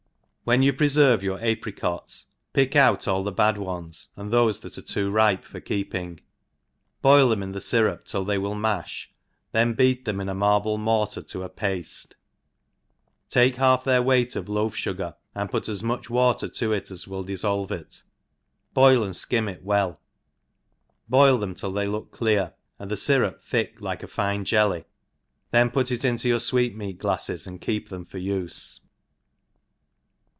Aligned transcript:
WHEN 0.43 0.63
you 0.63 0.73
preicrve 0.73 1.21
your 1.21 1.37
apricots^ 1.37 2.25
pick 2.51 2.75
out 2.75 3.07
all 3.07 3.23
the 3.23 3.31
bad 3.31 3.57
opes, 3.57 4.07
and 4.17 4.33
cho£: 4.33 4.59
that 4.61 4.77
are 4.77 4.81
too 4.81 5.09
ripe 5.09 5.45
for 5.45 5.61
keepiag, 5.61 6.19
boil 7.01 7.29
them 7.29 7.41
in 7.41 7.53
the 7.53 7.59
fyrup 7.59 8.03
till 8.03 8.25
they 8.25 8.37
will 8.37 8.55
maui, 8.55 9.07
ihea 9.53 9.77
beat 9.77 10.03
them 10.03 10.19
in 10.19 10.27
a 10.27 10.33
marble 10.33 10.77
mortar 10.77 11.21
to 11.21 11.43
a 11.43 11.49
pafte; 11.49 12.13
take 13.29 13.55
half 13.57 13.85
their 13.85 14.01
weight 14.01 14.35
of 14.35 14.49
loaf 14.49 14.75
fugar» 14.75 15.15
and 15.35 15.49
put 15.51 15.69
as 15.69 15.83
much 15.83 16.09
water 16.09 16.49
to 16.49 16.73
it 16.73 16.91
as 16.91 17.07
will 17.07 17.23
diflblve 17.23 17.71
it, 17.71 18.01
boil 18.73 19.03
and 19.05 19.13
flcia^ 19.13 19.49
it 19.49 19.63
well, 19.63 20.01
boil 21.07 21.37
them 21.37 21.53
till 21.55 21.71
they 21.71 21.87
look 21.87 22.11
clear^ 22.11 22.53
and 22.77 22.91
the 22.91 22.95
fyrup 22.95 23.39
thick 23.41 23.79
like 23.79 24.03
a 24.03 24.07
fine 24.07 24.43
jelly, 24.43 24.83
then 25.51 25.69
put 25.69 25.91
it 25.91 26.03
into 26.03 26.27
your 26.27 26.39
fweetmeat 26.39 26.97
glafleSy 26.97 27.47
and 27.47 27.61
keep 27.61 27.87
taenx 27.87 28.09
for 28.09 28.17
ufe. 28.19 28.81